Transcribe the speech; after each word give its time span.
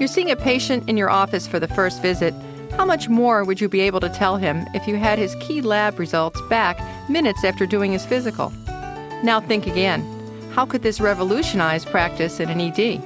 You're 0.00 0.08
seeing 0.08 0.32
a 0.32 0.36
patient 0.36 0.88
in 0.88 0.96
your 0.96 1.08
office 1.08 1.46
for 1.46 1.60
the 1.60 1.68
first 1.68 2.02
visit. 2.02 2.34
How 2.72 2.84
much 2.84 3.08
more 3.08 3.44
would 3.44 3.60
you 3.60 3.68
be 3.68 3.80
able 3.82 4.00
to 4.00 4.08
tell 4.08 4.36
him 4.36 4.66
if 4.74 4.88
you 4.88 4.96
had 4.96 5.20
his 5.20 5.36
key 5.36 5.60
lab 5.60 6.00
results 6.00 6.40
back 6.50 6.80
minutes 7.08 7.44
after 7.44 7.64
doing 7.64 7.92
his 7.92 8.04
physical? 8.04 8.52
Now 9.22 9.40
think 9.40 9.68
again. 9.68 10.02
How 10.52 10.66
could 10.66 10.82
this 10.82 11.00
revolutionize 11.00 11.84
practice 11.84 12.40
in 12.40 12.50
an 12.50 12.60
ED? 12.60 13.00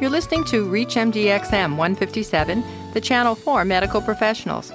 You're 0.00 0.08
listening 0.08 0.44
to 0.44 0.70
ReachMDXM 0.70 1.76
157, 1.76 2.62
the 2.92 3.00
channel 3.00 3.34
for 3.34 3.64
medical 3.64 4.00
professionals. 4.00 4.70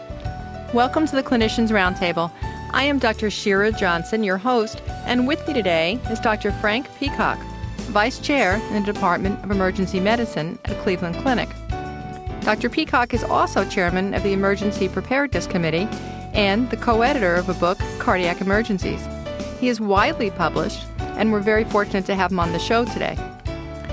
Welcome 0.73 1.07
to 1.07 1.15
the 1.15 1.23
Clinicians 1.23 1.69
Roundtable. 1.69 2.33
I 2.71 2.83
am 2.83 2.99
Dr. 2.99 3.29
Shira 3.29 3.71
Johnson, 3.71 4.25
your 4.25 4.37
host, 4.37 4.81
and 5.05 5.25
with 5.25 5.47
me 5.47 5.53
today 5.53 6.01
is 6.11 6.19
Dr. 6.19 6.51
Frank 6.51 6.93
Peacock, 6.99 7.39
Vice 7.87 8.19
Chair 8.19 8.55
in 8.55 8.83
the 8.83 8.93
Department 8.93 9.43
of 9.43 9.51
Emergency 9.51 9.99
Medicine 9.99 10.59
at 10.65 10.77
Cleveland 10.79 11.15
Clinic. 11.17 11.49
Dr. 12.41 12.69
Peacock 12.69 13.13
is 13.13 13.23
also 13.23 13.67
Chairman 13.67 14.13
of 14.13 14.23
the 14.23 14.33
Emergency 14.33 14.89
Preparedness 14.89 15.47
Committee 15.47 15.87
and 16.33 16.69
the 16.69 16.77
co 16.77 17.01
editor 17.01 17.35
of 17.35 17.49
a 17.49 17.53
book, 17.53 17.77
Cardiac 17.97 18.41
Emergencies. 18.41 19.05
He 19.59 19.69
is 19.69 19.79
widely 19.79 20.29
published, 20.29 20.85
and 20.99 21.31
we're 21.31 21.39
very 21.39 21.63
fortunate 21.63 22.05
to 22.05 22.15
have 22.15 22.31
him 22.31 22.39
on 22.39 22.51
the 22.51 22.59
show 22.59 22.85
today. 22.85 23.17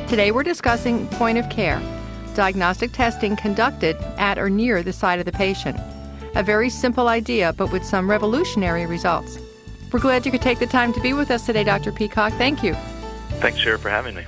Today, 0.08 0.32
we're 0.32 0.42
discussing 0.42 1.06
point 1.08 1.38
of 1.38 1.48
care, 1.48 1.80
diagnostic 2.34 2.92
testing 2.92 3.36
conducted 3.36 3.96
at 4.18 4.38
or 4.38 4.50
near 4.50 4.82
the 4.82 4.92
site 4.92 5.20
of 5.20 5.24
the 5.24 5.32
patient. 5.32 5.78
A 6.34 6.42
very 6.42 6.68
simple 6.68 7.08
idea, 7.08 7.52
but 7.52 7.70
with 7.70 7.84
some 7.84 8.10
revolutionary 8.10 8.86
results. 8.86 9.38
We're 9.92 10.00
glad 10.00 10.26
you 10.26 10.32
could 10.32 10.42
take 10.42 10.58
the 10.58 10.66
time 10.66 10.92
to 10.92 11.00
be 11.00 11.12
with 11.12 11.30
us 11.30 11.46
today, 11.46 11.62
Dr. 11.62 11.92
Peacock. 11.92 12.32
Thank 12.32 12.64
you. 12.64 12.76
Thanks, 13.40 13.58
Shira, 13.58 13.78
for 13.78 13.90
having 13.90 14.14
me. 14.14 14.24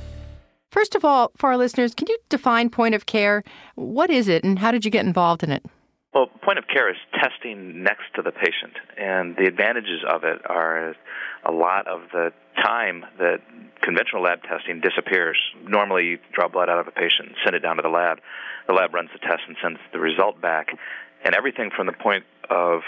First 0.71 0.95
of 0.95 1.05
all, 1.05 1.33
for 1.37 1.51
our 1.51 1.57
listeners, 1.57 1.95
can 1.95 2.07
you 2.09 2.19
define 2.29 2.69
point 2.69 2.95
of 2.95 3.07
care? 3.07 3.43
What 3.77 4.11
is 4.11 4.29
it, 4.29 4.45
and 4.45 4.59
how 4.59 4.71
did 4.71 4.85
you 4.85 4.91
get 4.91 5.07
involved 5.07 5.43
in 5.43 5.51
it? 5.51 5.65
Well, 6.13 6.27
point 6.43 6.59
of 6.59 6.67
care 6.67 6.91
is 6.91 6.97
testing 7.21 7.83
next 7.83 8.05
to 8.15 8.23
the 8.23 8.33
patient, 8.33 8.75
and 8.97 9.37
the 9.37 9.47
advantages 9.47 10.01
of 10.09 10.25
it 10.25 10.41
are 10.49 10.95
a 11.45 11.53
lot 11.53 11.87
of 11.87 12.03
the 12.13 12.33
time 12.63 13.05
that 13.19 13.41
conventional 13.83 14.23
lab 14.23 14.43
testing 14.43 14.81
disappears. 14.81 15.37
Normally, 15.67 16.05
you 16.05 16.19
draw 16.33 16.49
blood 16.49 16.69
out 16.69 16.79
of 16.79 16.89
a 16.89 16.91
patient 16.91 17.29
and 17.29 17.37
send 17.45 17.55
it 17.55 17.61
down 17.61 17.77
to 17.77 17.83
the 17.83 17.89
lab. 17.89 18.19
The 18.67 18.73
lab 18.73 18.95
runs 18.95 19.11
the 19.13 19.19
test 19.19 19.43
and 19.47 19.57
sends 19.63 19.79
the 19.93 19.99
result 19.99 20.41
back, 20.41 20.69
and 21.25 21.35
everything 21.35 21.71
from 21.75 21.87
the 21.87 21.93
point 21.93 22.25
of 22.51 22.81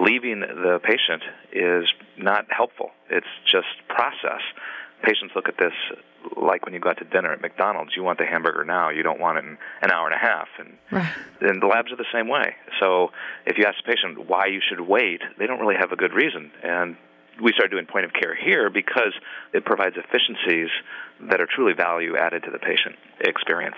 leaving 0.00 0.40
the 0.40 0.80
patient 0.82 1.22
is 1.52 1.84
not 2.16 2.46
helpful. 2.50 2.90
It's 3.10 3.26
just 3.50 3.68
process 3.88 4.42
patients 5.02 5.32
look 5.34 5.48
at 5.48 5.56
this 5.58 5.72
like 6.36 6.64
when 6.64 6.74
you 6.74 6.80
go 6.80 6.90
out 6.90 6.98
to 6.98 7.04
dinner 7.04 7.32
at 7.32 7.40
McDonald's, 7.40 7.92
you 7.96 8.02
want 8.02 8.18
the 8.18 8.26
hamburger 8.26 8.64
now. 8.64 8.90
You 8.90 9.02
don't 9.02 9.20
want 9.20 9.38
it 9.38 9.44
in 9.44 9.58
an 9.82 9.90
hour 9.90 10.06
and 10.06 10.14
a 10.14 10.18
half. 10.18 10.48
And, 10.58 10.78
right. 10.90 11.12
and 11.40 11.62
the 11.62 11.66
labs 11.66 11.92
are 11.92 11.96
the 11.96 12.06
same 12.12 12.28
way. 12.28 12.54
So 12.80 13.10
if 13.46 13.58
you 13.58 13.64
ask 13.64 13.76
the 13.84 13.92
patient 13.92 14.28
why 14.28 14.46
you 14.46 14.60
should 14.66 14.80
wait, 14.80 15.20
they 15.38 15.46
don't 15.46 15.60
really 15.60 15.76
have 15.78 15.92
a 15.92 15.96
good 15.96 16.12
reason. 16.12 16.50
And 16.62 16.96
we 17.42 17.52
started 17.52 17.70
doing 17.70 17.86
point 17.86 18.04
of 18.04 18.12
care 18.12 18.34
here 18.34 18.70
because 18.70 19.12
it 19.52 19.64
provides 19.64 19.96
efficiencies 19.96 20.68
that 21.30 21.40
are 21.40 21.46
truly 21.46 21.72
value 21.72 22.16
added 22.16 22.44
to 22.44 22.50
the 22.50 22.58
patient 22.58 22.96
experience. 23.20 23.76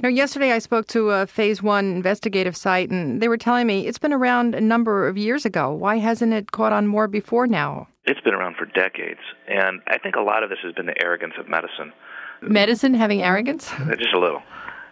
You 0.00 0.08
know, 0.08 0.16
yesterday 0.16 0.52
I 0.52 0.60
spoke 0.60 0.86
to 0.86 1.10
a 1.10 1.26
phase 1.26 1.62
one 1.62 1.84
investigative 1.92 2.56
site, 2.56 2.88
and 2.88 3.20
they 3.20 3.28
were 3.28 3.36
telling 3.36 3.66
me 3.66 3.86
it's 3.86 3.98
been 3.98 4.14
around 4.14 4.54
a 4.54 4.60
number 4.62 5.06
of 5.06 5.18
years 5.18 5.44
ago. 5.44 5.74
Why 5.74 5.98
hasn't 5.98 6.32
it 6.32 6.52
caught 6.52 6.72
on 6.72 6.86
more 6.86 7.06
before 7.06 7.46
now? 7.46 7.86
It's 8.06 8.20
been 8.22 8.32
around 8.32 8.56
for 8.56 8.64
decades, 8.64 9.20
and 9.46 9.82
I 9.88 9.98
think 9.98 10.16
a 10.16 10.22
lot 10.22 10.42
of 10.42 10.48
this 10.48 10.58
has 10.64 10.72
been 10.72 10.86
the 10.86 10.94
arrogance 11.04 11.34
of 11.38 11.50
medicine. 11.50 11.92
Medicine 12.40 12.94
having 12.94 13.22
arrogance? 13.22 13.70
Uh, 13.78 13.94
just 13.94 14.14
a 14.14 14.18
little. 14.18 14.40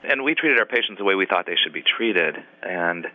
And 0.05 0.25
we 0.25 0.34
treated 0.34 0.59
our 0.59 0.67
patients 0.67 0.98
the 0.98 1.05
way 1.05 1.14
we 1.14 1.25
thought 1.25 1.47
they 1.47 1.56
should 1.56 1.73
be 1.73 1.83
treated, 1.83 2.36
and 2.62 3.06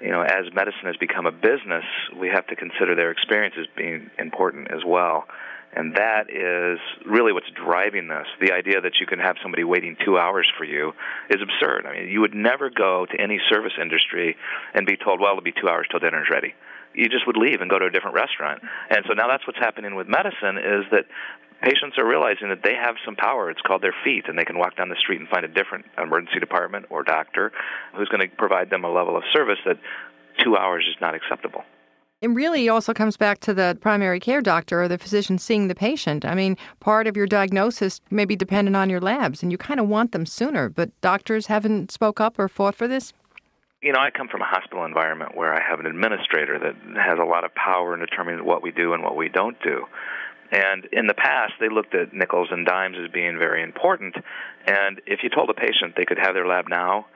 you 0.00 0.10
know, 0.10 0.22
as 0.22 0.52
medicine 0.52 0.86
has 0.86 0.96
become 0.96 1.26
a 1.26 1.32
business, 1.32 1.84
we 2.18 2.26
have 2.26 2.48
to 2.48 2.56
consider 2.56 2.96
their 2.96 3.12
experiences 3.12 3.68
being 3.76 4.10
important 4.18 4.72
as 4.72 4.80
well. 4.84 5.26
And 5.76 5.94
that 5.94 6.30
is 6.30 6.80
really 7.04 7.32
what's 7.32 7.50
driving 7.54 8.08
this. 8.08 8.26
The 8.40 8.52
idea 8.52 8.80
that 8.80 8.98
you 8.98 9.06
can 9.06 9.18
have 9.18 9.36
somebody 9.42 9.62
waiting 9.62 9.96
two 10.04 10.16
hours 10.16 10.50
for 10.56 10.64
you 10.64 10.92
is 11.28 11.36
absurd. 11.42 11.84
I 11.86 11.92
mean, 11.92 12.08
you 12.08 12.22
would 12.22 12.34
never 12.34 12.70
go 12.70 13.04
to 13.04 13.20
any 13.20 13.38
service 13.50 13.74
industry 13.80 14.36
and 14.74 14.86
be 14.86 14.96
told, 14.96 15.20
well, 15.20 15.32
it'll 15.32 15.42
be 15.42 15.52
two 15.52 15.68
hours 15.68 15.86
till 15.90 16.00
dinner's 16.00 16.28
ready 16.32 16.54
you 16.96 17.10
just 17.10 17.26
would 17.26 17.36
leave 17.36 17.60
and 17.60 17.68
go 17.68 17.78
to 17.78 17.86
a 17.86 17.90
different 17.90 18.16
restaurant. 18.16 18.62
And 18.88 19.04
so 19.06 19.12
now 19.12 19.28
that's 19.28 19.46
what's 19.46 19.58
happening 19.58 19.94
with 19.94 20.08
medicine 20.08 20.56
is 20.56 20.88
that 20.90 21.04
patients 21.62 21.98
are 21.98 22.06
realizing 22.06 22.48
that 22.48 22.62
they 22.62 22.74
have 22.74 22.96
some 23.04 23.16
power. 23.16 23.50
It's 23.50 23.60
called 23.60 23.82
their 23.82 23.94
feet, 24.04 24.24
and 24.28 24.38
they 24.38 24.44
can 24.44 24.58
walk 24.58 24.76
down 24.76 24.88
the 24.88 24.96
street 24.96 25.20
and 25.20 25.28
find 25.28 25.44
a 25.44 25.48
different 25.48 25.84
emergency 25.98 26.40
department 26.40 26.86
or 26.90 27.02
doctor 27.02 27.52
who's 27.94 28.08
going 28.08 28.28
to 28.28 28.34
provide 28.36 28.70
them 28.70 28.84
a 28.84 28.90
level 28.90 29.16
of 29.16 29.22
service 29.32 29.58
that 29.66 29.76
two 30.42 30.56
hours 30.56 30.84
is 30.88 30.96
not 31.00 31.14
acceptable. 31.14 31.64
It 32.22 32.28
really 32.28 32.68
also 32.68 32.94
comes 32.94 33.16
back 33.16 33.40
to 33.40 33.52
the 33.52 33.76
primary 33.80 34.20
care 34.20 34.40
doctor 34.40 34.82
or 34.82 34.88
the 34.88 34.98
physician 34.98 35.38
seeing 35.38 35.68
the 35.68 35.74
patient. 35.74 36.24
I 36.24 36.34
mean, 36.34 36.56
part 36.80 37.06
of 37.06 37.16
your 37.16 37.26
diagnosis 37.26 38.00
may 38.10 38.24
be 38.24 38.36
dependent 38.36 38.76
on 38.76 38.88
your 38.88 39.00
labs, 39.00 39.42
and 39.42 39.52
you 39.52 39.58
kind 39.58 39.78
of 39.78 39.88
want 39.88 40.12
them 40.12 40.24
sooner, 40.24 40.68
but 40.68 40.98
doctors 41.02 41.46
haven't 41.46 41.90
spoke 41.90 42.20
up 42.20 42.38
or 42.38 42.48
fought 42.48 42.74
for 42.74 42.88
this? 42.88 43.12
you 43.82 43.92
know, 43.92 44.00
I 44.00 44.10
come 44.10 44.26
from 44.26 44.42
a 44.42 44.46
hospital 44.46 44.84
environment 44.84 45.36
where 45.36 45.54
I 45.54 45.62
have 45.62 45.78
an 45.78 45.86
administrator 45.86 46.58
that 46.58 46.74
has 46.98 47.18
a 47.20 47.24
lot 47.24 47.44
of 47.44 47.54
power 47.54 47.94
in 47.94 48.00
determining 48.00 48.44
what 48.44 48.60
we 48.60 48.72
do 48.72 48.94
and 48.94 49.02
what 49.04 49.16
we 49.16 49.28
don't 49.28 49.56
do. 49.62 49.84
And 50.50 50.86
in 50.90 51.06
the 51.06 51.14
past, 51.14 51.54
they 51.60 51.68
looked 51.68 51.94
at 51.94 52.12
nickels 52.12 52.48
and 52.50 52.66
dimes 52.66 52.96
as 53.02 53.10
being 53.12 53.38
very 53.38 53.62
important. 53.62 54.16
And 54.66 55.00
if 55.06 55.20
you 55.22 55.30
told 55.30 55.50
a 55.50 55.54
patient 55.54 55.94
they 55.96 56.04
could 56.04 56.18
have 56.18 56.34
their 56.34 56.48
lab 56.48 56.66
now, 56.68 57.06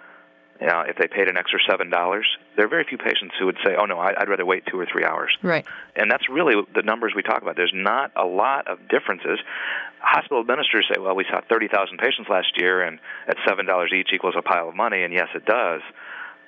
know, 0.66 0.82
if 0.86 0.96
they 0.96 1.08
paid 1.08 1.28
an 1.28 1.36
extra 1.36 1.58
seven 1.68 1.88
dollars, 1.88 2.26
there 2.56 2.66
are 2.66 2.68
very 2.68 2.84
few 2.84 2.98
patients 2.98 3.34
who 3.38 3.46
would 3.46 3.56
say, 3.64 3.74
"Oh 3.78 3.86
no, 3.86 3.98
I'd 3.98 4.28
rather 4.28 4.44
wait 4.44 4.64
two 4.66 4.78
or 4.78 4.86
three 4.86 5.04
hours." 5.04 5.36
Right. 5.42 5.64
And 5.96 6.10
that's 6.10 6.28
really 6.28 6.54
the 6.74 6.82
numbers 6.82 7.12
we 7.16 7.22
talk 7.22 7.40
about. 7.42 7.56
There's 7.56 7.72
not 7.74 8.12
a 8.16 8.26
lot 8.26 8.68
of 8.68 8.78
differences. 8.88 9.38
Hospital 10.00 10.40
administrators 10.40 10.86
say, 10.92 11.00
"Well, 11.00 11.16
we 11.16 11.24
saw 11.24 11.40
30,000 11.48 11.98
patients 11.98 12.28
last 12.28 12.52
year, 12.56 12.82
and 12.82 12.98
at 13.26 13.36
seven 13.48 13.66
dollars 13.66 13.92
each 13.94 14.12
equals 14.12 14.34
a 14.36 14.42
pile 14.42 14.68
of 14.68 14.76
money," 14.76 15.02
and 15.02 15.12
yes, 15.14 15.28
it 15.34 15.46
does. 15.46 15.80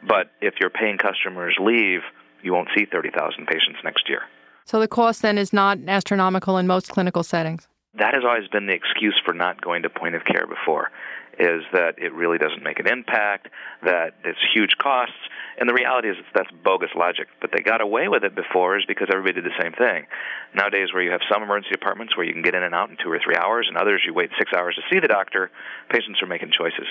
But 0.03 0.31
if 0.41 0.55
your 0.61 0.71
paying 0.71 0.99
customers 0.99 1.57
leave, 1.59 2.03
you 2.43 2.53
won't 2.53 2.69
see 2.77 2.85
30,000 2.85 3.47
patients 3.47 3.79
next 3.85 4.09
year. 4.09 4.23
So 4.65 4.81
the 4.81 4.89
cost 4.89 5.23
then 5.23 5.39
is 5.39 5.53
not 5.53 5.79
astronomical 5.89 6.59
in 6.59 6.67
most 6.67 6.89
clinical 6.89 7.23
settings. 7.23 7.69
That 7.95 8.15
has 8.15 8.25
always 8.25 8.49
been 8.49 8.67
the 8.67 8.73
excuse 8.73 9.21
for 9.25 9.35
not 9.35 9.61
going 9.61 9.83
to 9.83 9.91
point 9.91 10.15
of 10.15 10.25
care 10.25 10.47
before 10.47 10.91
is 11.39 11.63
that 11.73 11.99
it 11.99 12.13
really 12.13 12.39
doesn't 12.39 12.63
make 12.63 12.79
an 12.79 12.87
impact, 12.87 13.49
that 13.83 14.15
it's 14.25 14.39
huge 14.55 14.77
costs, 14.79 15.17
and 15.59 15.69
the 15.69 15.75
reality 15.75 16.09
is 16.09 16.17
that's 16.35 16.51
bogus 16.65 16.91
logic. 16.95 17.29
But 17.41 17.51
they 17.53 17.63
got 17.63 17.81
away 17.81 18.09
with 18.09 18.25
it 18.25 18.35
before 18.35 18.79
is 18.79 18.85
because 18.87 19.09
everybody 19.11 19.41
did 19.41 19.45
the 19.45 19.63
same 19.63 19.73
thing. 19.73 20.07
Nowadays, 20.55 20.93
where 20.93 21.03
you 21.03 21.11
have 21.11 21.23
some 21.31 21.43
emergency 21.43 21.73
departments 21.73 22.17
where 22.17 22.27
you 22.27 22.33
can 22.33 22.43
get 22.43 22.55
in 22.55 22.63
and 22.63 22.75
out 22.75 22.91
in 22.91 22.97
two 23.03 23.11
or 23.11 23.21
three 23.23 23.37
hours, 23.37 23.67
and 23.69 23.77
others 23.77 24.03
you 24.07 24.15
wait 24.15 24.31
six 24.39 24.53
hours 24.53 24.75
to 24.77 24.83
see 24.93 25.01
the 25.01 25.09
doctor, 25.09 25.51
patients 25.91 26.23
are 26.23 26.27
making 26.27 26.53
choices. 26.53 26.87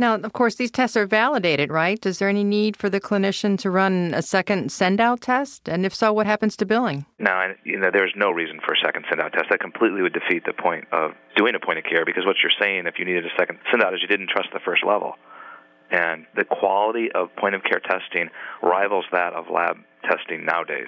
Now, 0.00 0.14
of 0.14 0.32
course, 0.32 0.54
these 0.54 0.70
tests 0.70 0.96
are 0.96 1.06
validated, 1.06 1.70
right? 1.70 2.04
Is 2.06 2.20
there 2.20 2.28
any 2.28 2.44
need 2.44 2.76
for 2.76 2.88
the 2.88 3.00
clinician 3.00 3.58
to 3.58 3.70
run 3.70 4.14
a 4.14 4.22
second 4.22 4.70
send 4.70 5.00
out 5.00 5.20
test? 5.20 5.68
And 5.68 5.84
if 5.84 5.92
so, 5.92 6.12
what 6.12 6.26
happens 6.26 6.56
to 6.58 6.66
billing? 6.66 7.04
No, 7.18 7.52
you 7.64 7.78
know, 7.78 7.90
there's 7.92 8.12
no 8.14 8.30
reason 8.30 8.60
for 8.64 8.74
a 8.74 8.78
second 8.84 9.06
send 9.08 9.20
out 9.20 9.32
test. 9.32 9.46
That 9.50 9.58
completely 9.58 10.02
would 10.02 10.12
defeat 10.12 10.44
the 10.46 10.52
point 10.52 10.86
of 10.92 11.12
doing 11.36 11.56
a 11.56 11.60
point 11.60 11.78
of 11.78 11.84
care 11.84 12.04
because 12.04 12.24
what 12.24 12.36
you're 12.42 12.52
saying, 12.60 12.86
if 12.86 12.94
you 12.98 13.04
needed 13.04 13.26
a 13.26 13.34
second 13.36 13.58
send 13.70 13.82
out, 13.82 13.92
is 13.92 14.00
you 14.00 14.08
didn't 14.08 14.30
trust 14.30 14.50
the 14.52 14.60
first 14.64 14.84
level. 14.86 15.14
And 15.90 16.26
the 16.36 16.44
quality 16.44 17.10
of 17.12 17.34
point 17.34 17.56
of 17.56 17.64
care 17.64 17.80
testing 17.80 18.28
rivals 18.62 19.06
that 19.10 19.32
of 19.32 19.46
lab 19.50 19.78
testing 20.08 20.44
nowadays. 20.44 20.86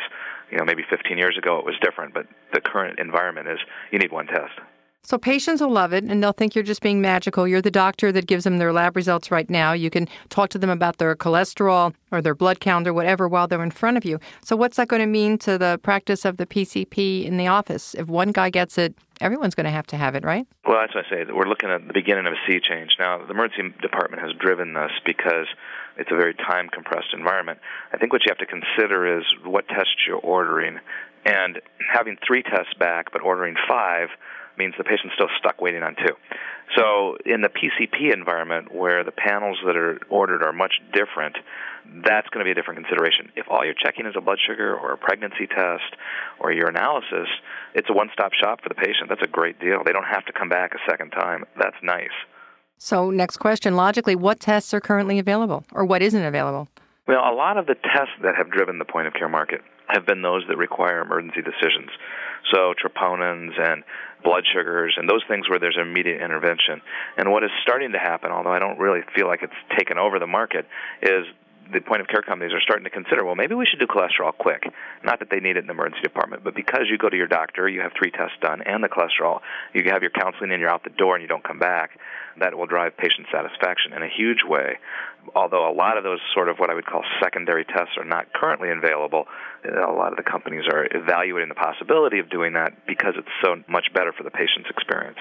You 0.52 0.58
know, 0.58 0.64
maybe 0.64 0.84
15 0.88 1.18
years 1.18 1.36
ago 1.36 1.58
it 1.58 1.64
was 1.64 1.74
different, 1.82 2.14
but 2.14 2.26
the 2.52 2.60
current 2.60 3.00
environment 3.00 3.48
is 3.48 3.58
you 3.90 3.98
need 3.98 4.12
one 4.12 4.26
test. 4.26 4.54
So 5.02 5.18
patients 5.18 5.60
will 5.60 5.70
love 5.70 5.92
it 5.92 6.04
and 6.04 6.22
they'll 6.22 6.32
think 6.32 6.54
you're 6.54 6.62
just 6.62 6.82
being 6.82 7.00
magical. 7.00 7.48
You're 7.48 7.62
the 7.62 7.70
doctor 7.70 8.12
that 8.12 8.26
gives 8.26 8.44
them 8.44 8.58
their 8.58 8.72
lab 8.72 8.96
results 8.96 9.30
right 9.30 9.48
now. 9.48 9.72
You 9.72 9.90
can 9.90 10.08
talk 10.28 10.50
to 10.50 10.58
them 10.58 10.70
about 10.70 10.98
their 10.98 11.16
cholesterol 11.16 11.94
or 12.12 12.20
their 12.20 12.34
blood 12.34 12.60
count 12.60 12.86
or 12.86 12.92
whatever 12.92 13.26
while 13.26 13.48
they're 13.48 13.62
in 13.62 13.70
front 13.70 13.96
of 13.96 14.04
you. 14.04 14.20
So 14.44 14.56
what's 14.56 14.76
that 14.76 14.88
going 14.88 15.00
to 15.00 15.06
mean 15.06 15.38
to 15.38 15.56
the 15.56 15.80
practice 15.82 16.24
of 16.24 16.36
the 16.36 16.46
PCP 16.46 17.24
in 17.24 17.38
the 17.38 17.46
office? 17.46 17.94
If 17.94 18.08
one 18.08 18.30
guy 18.30 18.50
gets 18.50 18.76
it, 18.76 18.94
everyone's 19.20 19.54
going 19.54 19.64
to 19.64 19.70
have 19.70 19.86
to 19.88 19.96
have 19.96 20.14
it, 20.14 20.22
right? 20.22 20.46
Well, 20.66 20.78
that's 20.80 20.94
what 20.94 21.06
I 21.06 21.10
say. 21.10 21.32
We're 21.32 21.48
looking 21.48 21.70
at 21.70 21.86
the 21.86 21.92
beginning 21.94 22.26
of 22.26 22.34
a 22.34 22.40
sea 22.46 22.60
change. 22.60 22.92
Now, 22.98 23.24
the 23.24 23.30
emergency 23.30 23.74
department 23.80 24.22
has 24.22 24.32
driven 24.38 24.74
this 24.74 24.92
because 25.04 25.46
it's 25.96 26.10
a 26.12 26.16
very 26.16 26.34
time 26.34 26.68
compressed 26.68 27.14
environment. 27.14 27.58
I 27.92 27.96
think 27.96 28.12
what 28.12 28.22
you 28.24 28.30
have 28.30 28.38
to 28.38 28.46
consider 28.46 29.18
is 29.18 29.24
what 29.44 29.66
tests 29.68 30.04
you're 30.06 30.18
ordering. 30.18 30.78
And 31.24 31.60
having 31.92 32.16
three 32.26 32.42
tests 32.42 32.72
back 32.78 33.12
but 33.12 33.22
ordering 33.22 33.56
five 33.68 34.08
means 34.58 34.74
the 34.78 34.84
patient's 34.84 35.14
still 35.14 35.30
stuck 35.38 35.60
waiting 35.60 35.82
on 35.82 35.96
two. 35.96 36.14
So 36.76 37.16
in 37.26 37.40
the 37.40 37.48
PCP 37.48 38.12
environment, 38.12 38.74
where 38.74 39.02
the 39.02 39.12
panels 39.12 39.58
that 39.66 39.76
are 39.76 39.98
ordered 40.08 40.42
are 40.42 40.52
much 40.52 40.74
different, 40.92 41.36
that's 42.04 42.28
going 42.28 42.44
to 42.44 42.44
be 42.44 42.52
a 42.52 42.54
different 42.54 42.78
consideration. 42.84 43.32
If 43.36 43.46
all 43.50 43.64
you're 43.64 43.74
checking 43.74 44.06
is 44.06 44.14
a 44.16 44.20
blood 44.20 44.38
sugar 44.46 44.76
or 44.76 44.92
a 44.92 44.98
pregnancy 44.98 45.46
test 45.46 45.96
or 46.38 46.52
urinalysis, 46.52 47.26
it's 47.74 47.88
a 47.90 47.92
one-stop 47.92 48.32
shop 48.32 48.60
for 48.62 48.68
the 48.68 48.74
patient. 48.74 49.08
That's 49.08 49.22
a 49.22 49.30
great 49.30 49.58
deal. 49.58 49.82
They 49.84 49.92
don't 49.92 50.04
have 50.04 50.24
to 50.26 50.32
come 50.32 50.48
back 50.48 50.72
a 50.74 50.90
second 50.90 51.10
time. 51.10 51.44
That's 51.58 51.76
nice. 51.82 52.14
So, 52.78 53.10
next 53.10 53.38
question 53.38 53.76
logically, 53.76 54.14
what 54.14 54.40
tests 54.40 54.72
are 54.72 54.80
currently 54.80 55.18
available 55.18 55.64
or 55.72 55.84
what 55.84 56.02
isn't 56.02 56.22
available? 56.22 56.68
Well, 57.06 57.20
a 57.20 57.34
lot 57.34 57.56
of 57.56 57.66
the 57.66 57.74
tests 57.74 58.14
that 58.22 58.36
have 58.36 58.50
driven 58.50 58.78
the 58.78 58.84
point 58.84 59.08
of 59.08 59.14
care 59.14 59.28
market 59.28 59.60
have 59.92 60.06
been 60.06 60.22
those 60.22 60.42
that 60.48 60.56
require 60.56 61.00
emergency 61.00 61.42
decisions. 61.42 61.90
So, 62.52 62.74
troponins 62.74 63.58
and 63.60 63.84
blood 64.24 64.44
sugars 64.52 64.94
and 64.96 65.08
those 65.08 65.22
things 65.28 65.48
where 65.48 65.58
there's 65.58 65.78
immediate 65.80 66.22
intervention. 66.22 66.80
And 67.16 67.30
what 67.30 67.44
is 67.44 67.50
starting 67.62 67.92
to 67.92 67.98
happen, 67.98 68.30
although 68.30 68.52
I 68.52 68.58
don't 68.58 68.78
really 68.78 69.00
feel 69.14 69.26
like 69.26 69.42
it's 69.42 69.52
taken 69.78 69.98
over 69.98 70.18
the 70.18 70.26
market, 70.26 70.66
is 71.02 71.24
the 71.72 71.80
point 71.80 72.00
of 72.00 72.08
care 72.08 72.22
companies 72.22 72.52
are 72.52 72.60
starting 72.60 72.84
to 72.84 72.90
consider, 72.90 73.24
well, 73.24 73.34
maybe 73.34 73.54
we 73.54 73.66
should 73.66 73.78
do 73.78 73.86
cholesterol 73.86 74.36
quick. 74.36 74.64
Not 75.04 75.18
that 75.20 75.30
they 75.30 75.40
need 75.40 75.56
it 75.56 75.60
in 75.60 75.66
the 75.66 75.72
emergency 75.72 76.02
department, 76.02 76.44
but 76.44 76.54
because 76.54 76.86
you 76.90 76.98
go 76.98 77.08
to 77.08 77.16
your 77.16 77.26
doctor, 77.26 77.68
you 77.68 77.80
have 77.80 77.92
three 77.98 78.10
tests 78.10 78.36
done 78.40 78.62
and 78.62 78.82
the 78.82 78.88
cholesterol, 78.88 79.40
you 79.74 79.84
have 79.90 80.02
your 80.02 80.10
counseling 80.10 80.50
and 80.50 80.60
you're 80.60 80.70
out 80.70 80.84
the 80.84 80.90
door 80.90 81.14
and 81.14 81.22
you 81.22 81.28
don't 81.28 81.44
come 81.44 81.58
back, 81.58 81.98
that 82.38 82.56
will 82.56 82.66
drive 82.66 82.96
patient 82.96 83.26
satisfaction 83.32 83.92
in 83.92 84.02
a 84.02 84.08
huge 84.08 84.42
way. 84.44 84.78
Although 85.34 85.70
a 85.70 85.74
lot 85.74 85.98
of 85.98 86.04
those 86.04 86.20
sort 86.34 86.48
of 86.48 86.58
what 86.58 86.70
I 86.70 86.74
would 86.74 86.86
call 86.86 87.04
secondary 87.22 87.64
tests 87.64 87.96
are 87.98 88.04
not 88.04 88.32
currently 88.32 88.70
available, 88.70 89.26
a 89.64 89.92
lot 89.92 90.12
of 90.12 90.16
the 90.16 90.28
companies 90.28 90.64
are 90.72 90.88
evaluating 90.90 91.48
the 91.48 91.54
possibility 91.54 92.18
of 92.18 92.30
doing 92.30 92.54
that 92.54 92.86
because 92.86 93.14
it's 93.16 93.28
so 93.44 93.56
much 93.68 93.92
better 93.94 94.12
for 94.12 94.22
the 94.22 94.30
patient's 94.30 94.70
experience. 94.70 95.18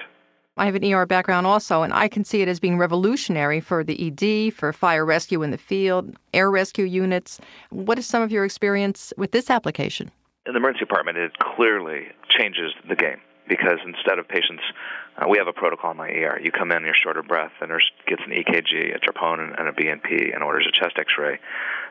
I 0.60 0.66
have 0.66 0.74
an 0.74 0.84
ER 0.84 1.06
background 1.06 1.46
also, 1.46 1.82
and 1.82 1.90
I 1.90 2.06
can 2.06 2.22
see 2.22 2.42
it 2.42 2.48
as 2.48 2.60
being 2.60 2.76
revolutionary 2.76 3.60
for 3.60 3.82
the 3.82 3.96
ED, 4.08 4.52
for 4.52 4.74
fire 4.74 5.06
rescue 5.06 5.42
in 5.42 5.52
the 5.52 5.56
field, 5.56 6.14
air 6.34 6.50
rescue 6.50 6.84
units. 6.84 7.40
What 7.70 7.98
is 7.98 8.06
some 8.06 8.20
of 8.20 8.30
your 8.30 8.44
experience 8.44 9.14
with 9.16 9.32
this 9.32 9.48
application? 9.48 10.10
In 10.44 10.52
the 10.52 10.58
emergency 10.58 10.80
department, 10.80 11.16
it 11.16 11.32
clearly 11.38 12.08
changes 12.28 12.74
the 12.86 12.94
game 12.94 13.22
because 13.48 13.78
instead 13.86 14.18
of 14.18 14.28
patients, 14.28 14.62
uh, 15.16 15.26
we 15.30 15.38
have 15.38 15.46
a 15.46 15.52
protocol 15.54 15.92
in 15.92 15.96
my 15.96 16.10
ER. 16.10 16.38
You 16.44 16.52
come 16.52 16.72
in, 16.72 16.84
you're 16.84 16.92
short 16.92 17.16
of 17.16 17.26
breath, 17.26 17.52
the 17.58 17.66
nurse 17.66 17.90
gets 18.06 18.20
an 18.26 18.32
EKG, 18.32 18.94
a 18.94 18.98
troponin, 18.98 19.58
and 19.58 19.66
a 19.66 19.72
BNP, 19.72 20.34
and 20.34 20.44
orders 20.44 20.68
a 20.68 20.78
chest 20.78 20.98
X-ray. 20.98 21.40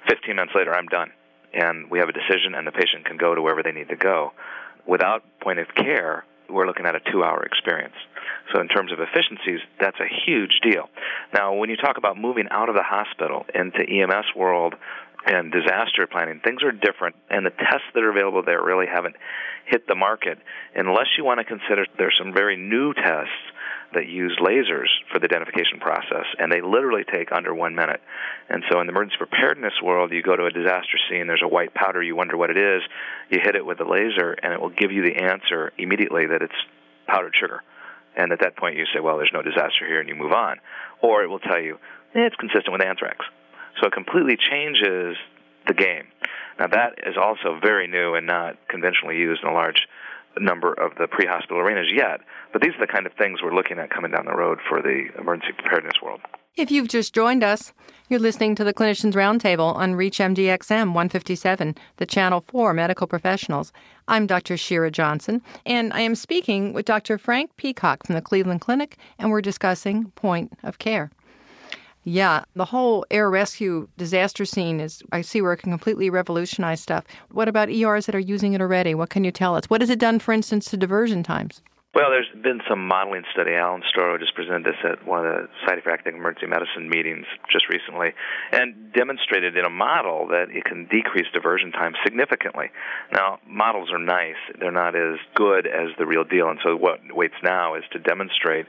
Fifteen 0.07 0.36
minutes 0.36 0.54
later, 0.54 0.75
I'm 0.75 0.86
done, 0.86 1.10
and 1.56 1.89
we 1.89 1.98
have 1.98 2.07
a 2.10 2.13
decision, 2.13 2.54
and 2.54 2.68
the 2.68 2.72
patient 2.72 3.06
can 3.06 3.18
go 3.18 3.33
to 3.33 3.42
wherever 3.42 3.63
they 3.63 3.72
need 3.72 3.89
to 3.89 3.95
go. 3.95 4.31
Without 4.86 5.24
point 5.42 5.57
of 5.57 5.74
care, 5.74 6.24
we're 6.50 6.68
looking 6.68 6.86
at 6.86 6.96
a 6.96 7.00
two-hour 7.12 7.44
experience. 7.44 7.96
So, 8.54 8.62
in 8.62 8.68
terms 8.68 8.92
of 8.92 9.00
efficiencies, 9.00 9.60
that's 9.80 10.00
a 10.00 10.07
huge 10.25 10.60
deal. 10.63 10.90
Now, 11.34 11.54
when 11.54 11.69
you 11.69 11.78
talk 11.78 11.98
about 11.98 12.18
moving 12.18 12.48
out 12.50 12.69
of 12.69 12.75
the 12.75 12.84
hospital 12.84 13.46
into 13.54 13.80
EMS 13.80 14.25
world 14.36 14.75
and 15.25 15.51
disaster 15.51 16.07
planning, 16.07 16.42
things 16.44 16.63
are 16.63 16.72
different, 16.72 17.16
and 17.30 17.46
the 17.46 17.51
tests 17.51 17.88
that 17.94 18.04
are 18.04 18.10
available 18.10 18.44
there 18.44 18.63
really 18.63 18.88
haven't 18.88 19.16
hit 19.66 19.88
the 19.88 19.96
market 19.96 20.40
unless 20.75 21.07
you 21.18 21.24
want 21.24 21.40
to 21.40 21.44
consider 21.44 21.86
there's 21.98 22.16
some 22.18 22.34
very 22.34 22.57
new 22.57 22.94
tests 22.94 23.46
that 23.94 24.07
use 24.07 24.38
lasers 24.41 24.88
for 25.12 25.19
the 25.19 25.25
identification 25.25 25.80
process, 25.80 26.25
and 26.38 26.51
they 26.51 26.62
literally 26.62 27.03
take 27.03 27.31
under 27.31 27.53
one 27.53 27.75
minute. 27.75 28.01
And 28.50 28.63
so, 28.69 28.80
in 28.80 28.88
the 28.88 28.91
emergency 28.91 29.18
preparedness 29.18 29.74
world, 29.83 30.12
you 30.12 30.21
go 30.21 30.36
to 30.36 30.45
a 30.45 30.51
disaster 30.51 30.97
scene, 31.09 31.27
there's 31.27 31.44
a 31.44 31.47
white 31.47 31.74
powder, 31.74 32.01
you 32.01 32.15
wonder 32.15 32.38
what 32.38 32.50
it 32.50 32.57
is, 32.57 32.81
you 33.30 33.39
hit 33.41 33.56
it 33.56 33.65
with 33.65 33.80
a 33.80 33.89
laser, 33.89 34.33
and 34.44 34.53
it 34.53 34.62
will 34.62 34.69
give 34.69 34.91
you 34.91 35.01
the 35.03 35.24
answer 35.24 35.74
immediately 35.77 36.27
that 36.27 36.41
it's 36.41 36.53
powdered 37.07 37.33
sugar. 37.39 37.63
And 38.15 38.31
at 38.31 38.41
that 38.41 38.57
point, 38.57 38.77
you 38.77 38.86
say, 38.94 39.00
well, 39.00 39.18
there's 39.18 39.33
no 39.33 39.41
disaster 39.41 39.88
here, 39.88 40.00
and 40.00 40.09
you 40.09 40.15
move 40.15 40.33
on. 40.33 40.57
Or 41.01 41.24
it 41.24 41.27
will 41.27 41.39
tell 41.39 41.59
you, 41.59 41.80
eh, 42.15 42.25
it's 42.25 42.36
consistent 42.36 42.71
with 42.71 42.81
anthrax. 42.81 43.25
So 43.80 43.88
it 43.88 43.94
completely 43.94 44.38
changes 44.38 45.15
the 45.68 45.74
game. 45.74 46.07
Now, 46.59 46.68
that 46.68 47.00
is 47.07 47.15
also 47.15 47.59
very 47.62 47.88
new 47.88 48.15
and 48.15 48.27
not 48.27 48.57
conventionally 48.68 49.18
used 49.18 49.41
in 49.44 49.50
a 49.50 49.53
large 49.53 49.88
number 50.40 50.74
of 50.74 50.92
the 50.98 51.08
pre 51.08 51.26
hospital 51.26 51.60
arenas 51.60 51.92
yet. 51.94 52.22
But 52.54 52.62
these 52.62 52.74
are 52.76 52.86
the 52.86 52.92
kind 52.92 53.06
of 53.06 53.14
things 53.14 53.42
we're 53.42 53.54
looking 53.54 53.80
at 53.80 53.90
coming 53.90 54.12
down 54.12 54.26
the 54.26 54.36
road 54.36 54.60
for 54.68 54.81
the 54.81 55.08
emergency 55.18 55.54
preparedness 55.58 56.02
world. 56.02 56.22
If 56.56 56.72
you've 56.72 56.88
just 56.90 57.14
joined 57.14 57.44
us, 57.44 57.74
you're 58.10 58.20
listening 58.20 58.56
to 58.56 58.64
the 58.64 58.74
Clinicians 58.74 59.14
Roundtable 59.14 59.74
on 59.76 59.94
ReachMDXM 59.94 60.88
157, 60.88 61.76
the 61.98 62.06
channel 62.06 62.42
for 62.42 62.74
medical 62.74 63.08
professionals. 63.08 63.72
I'm 64.08 64.28
Dr. 64.28 64.58
Shira 64.58 64.92
Johnson, 64.92 65.42
and 65.66 65.94
I 65.94 66.02
am 66.02 66.16
speaking 66.16 66.74
with 66.74 66.86
Dr. 66.86 67.18
Frank 67.18 67.56
Peacock 67.56 68.06
from 68.06 68.16
the 68.16 68.22
Cleveland 68.22 68.62
Clinic, 68.62 68.98
and 69.18 69.30
we're 69.30 69.42
discussing 69.42 70.12
point 70.12 70.52
of 70.64 70.80
care. 70.80 71.12
Yeah, 72.04 72.44
the 72.56 72.66
whole 72.66 73.06
air 73.12 73.30
rescue 73.30 73.88
disaster 73.98 74.46
scene 74.46 74.80
is, 74.80 75.04
I 75.12 75.22
see 75.22 75.42
where 75.42 75.54
it 75.54 75.57
can 75.57 75.72
completely 75.72 76.10
revolutionize 76.10 76.81
stuff. 76.81 77.04
What 77.31 77.48
about 77.48 77.69
ERs 77.69 78.06
that 78.06 78.16
are 78.16 78.19
using 78.19 78.54
it 78.54 78.62
already? 78.62 78.96
What 78.96 79.10
can 79.10 79.24
you 79.24 79.31
tell 79.31 79.56
us? 79.56 79.66
What 79.66 79.81
has 79.81 79.90
it 79.90 80.00
done, 80.00 80.19
for 80.19 80.31
instance, 80.34 80.66
to 80.72 80.78
diversion 80.78 81.24
times? 81.24 81.62
Well, 81.96 82.12
there's 82.12 82.30
been 82.44 82.62
some 82.69 82.86
modeling 82.88 83.24
study. 83.34 83.56
Alan 83.56 83.81
Storrow 83.81 84.19
just 84.19 84.36
presented 84.36 84.63
this 84.63 84.78
at 84.84 85.06
one 85.07 85.25
of 85.25 85.34
the 85.34 85.50
Society 85.62 85.81
for 85.81 85.90
Academic 85.90 86.19
Emergency 86.19 86.46
Medicine 86.46 86.88
meetings 86.88 87.25
just 87.51 87.68
recently, 87.68 88.13
and 88.51 88.94
demonstrated 88.94 89.57
in 89.57 89.66
a 89.66 89.72
model 89.72 90.28
that 90.28 90.54
it 90.54 90.66
can 90.66 90.86
decrease 90.86 91.25
diversion 91.34 91.72
time 91.72 91.94
significantly. 92.06 92.69
Now, 93.12 93.40
models 93.48 93.90
are 93.92 93.98
nice; 93.98 94.38
they're 94.60 94.72
not 94.72 94.96
as 94.96 95.18
good 95.34 95.66
as 95.66 95.90
the 95.98 96.06
real 96.06 96.24
deal, 96.24 96.48
and 96.48 96.60
so 96.63 96.75
what 96.75 97.00
waits 97.10 97.42
now 97.44 97.74
is 97.74 97.84
to 97.92 97.98
demonstrate 97.98 98.68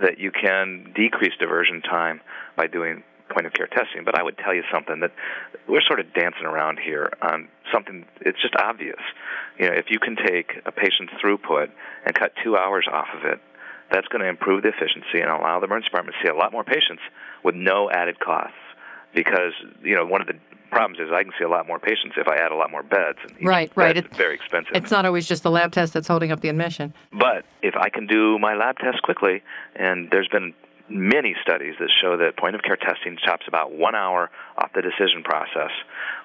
that 0.00 0.18
you 0.18 0.30
can 0.30 0.92
decrease 0.94 1.32
diversion 1.38 1.82
time 1.82 2.20
by 2.56 2.66
doing 2.66 3.02
point 3.30 3.46
of 3.46 3.52
care 3.52 3.68
testing. 3.68 4.04
But 4.04 4.18
I 4.18 4.22
would 4.22 4.36
tell 4.38 4.54
you 4.54 4.62
something 4.72 5.00
that 5.00 5.12
we're 5.68 5.82
sort 5.86 6.00
of 6.00 6.12
dancing 6.12 6.44
around 6.44 6.78
here 6.78 7.12
on 7.22 7.48
something. 7.72 8.04
It's 8.20 8.40
just 8.42 8.54
obvious. 8.56 9.00
You 9.58 9.68
know, 9.68 9.74
if 9.74 9.86
you 9.88 9.98
can 9.98 10.16
take 10.16 10.60
a 10.66 10.72
patient's 10.72 11.14
throughput 11.22 11.70
and 12.04 12.14
cut 12.14 12.32
two 12.42 12.56
hours 12.56 12.86
off 12.90 13.08
of 13.14 13.24
it, 13.24 13.40
that's 13.90 14.06
going 14.08 14.22
to 14.22 14.28
improve 14.28 14.62
the 14.62 14.68
efficiency 14.68 15.20
and 15.20 15.30
allow 15.30 15.58
the 15.58 15.66
emergency 15.66 15.90
department 15.90 16.16
to 16.20 16.26
see 16.26 16.30
a 16.30 16.36
lot 16.36 16.52
more 16.52 16.64
patients 16.64 17.02
with 17.42 17.54
no 17.54 17.90
added 17.90 18.20
costs. 18.20 18.54
Because 19.14 19.52
you 19.82 19.94
know, 19.94 20.06
one 20.06 20.20
of 20.20 20.26
the 20.26 20.34
problems 20.70 20.98
is 21.00 21.12
I 21.12 21.22
can 21.22 21.32
see 21.38 21.44
a 21.44 21.48
lot 21.48 21.66
more 21.66 21.78
patients 21.78 22.14
if 22.16 22.28
I 22.28 22.36
add 22.36 22.52
a 22.52 22.56
lot 22.56 22.70
more 22.70 22.82
beds. 22.82 23.18
And 23.26 23.46
right, 23.46 23.70
right. 23.74 23.96
It's 23.96 24.16
very 24.16 24.34
expensive. 24.34 24.72
It's 24.74 24.90
not 24.90 25.04
always 25.04 25.26
just 25.26 25.42
the 25.42 25.50
lab 25.50 25.72
test 25.72 25.92
that's 25.92 26.08
holding 26.08 26.32
up 26.32 26.40
the 26.40 26.48
admission. 26.48 26.94
But 27.12 27.44
if 27.62 27.74
I 27.76 27.88
can 27.88 28.06
do 28.06 28.38
my 28.38 28.54
lab 28.54 28.78
test 28.78 29.02
quickly, 29.02 29.42
and 29.74 30.10
there's 30.10 30.28
been 30.28 30.54
many 30.90 31.34
studies 31.42 31.74
that 31.78 31.88
show 32.02 32.16
that 32.18 32.36
point 32.36 32.54
of 32.54 32.62
care 32.62 32.76
testing 32.76 33.16
chops 33.24 33.46
about 33.46 33.72
one 33.72 33.94
hour 33.94 34.30
off 34.58 34.70
the 34.74 34.82
decision 34.82 35.22
process. 35.22 35.70